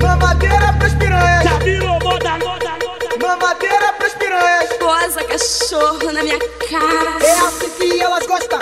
[0.00, 1.44] Mamadeira pras piranhas.
[1.44, 3.18] Já virou moda, moda, moda.
[3.20, 4.72] Mamadeira pras piranhas.
[4.78, 7.24] Posa cachorro na minha cara.
[7.24, 8.58] É assim que elas gostam.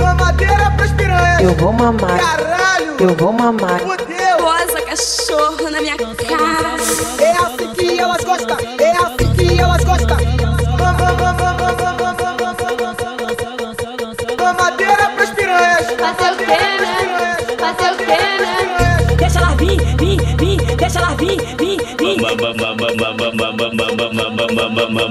[0.00, 1.40] Mamadeira pras piranhas.
[1.42, 2.18] Eu vou mamar.
[2.18, 2.96] Caralho.
[3.00, 3.80] Eu vou mamar.
[3.80, 4.36] Fudeu.
[4.38, 6.76] Posa cachorro na minha cara.
[7.18, 8.23] É assim que elas
[14.44, 15.86] Dou madeira pras piranhas.
[15.98, 17.36] Fazer o que, né?
[17.58, 19.16] Fazer o quê, né?
[19.16, 20.76] Deixa ela vir, vir, vir.
[20.76, 22.20] Deixa ela vir, vir, vir.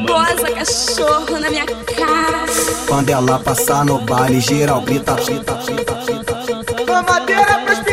[0.05, 2.45] Goza cachorro na minha cara.
[2.87, 6.34] Quando ela passar no baile, geral grita, grita, grita, grita.
[6.85, 7.92] Dou madeira pras piranhas.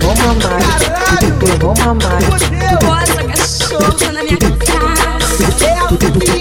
[0.00, 0.60] vou mamar.
[1.42, 2.20] Eu vou mamar.
[2.82, 5.64] Bota cachorra na minha casa.
[5.64, 6.38] É a pipi,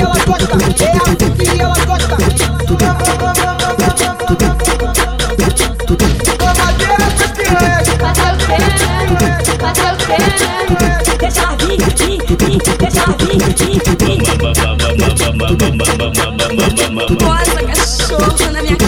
[18.54, 18.86] na minha.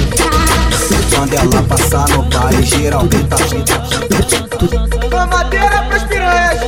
[1.10, 3.74] Quando ela passar no baile, geralmente a gente...
[3.98, 4.17] grita.
[4.58, 6.62] Mamadeira pras piranhas.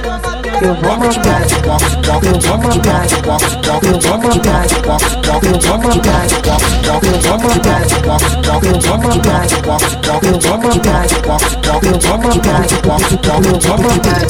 [0.61, 5.39] Eu vou mandar, eu vou mandar, eu vou mandar, eu vou mandar, eu vou mandar,
[5.39, 6.19] eu vou mandar,
[9.79, 14.29] eu vou mandar, eu vou mandar, eu vou mandar, eu vou mandar.